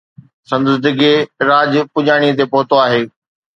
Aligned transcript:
سندس 0.49 0.77
ڊگھي 0.83 1.13
راڄ 1.49 1.71
پڄاڻي 1.93 2.29
تي 2.37 2.45
پهتو 2.51 2.75
آهي. 2.85 3.01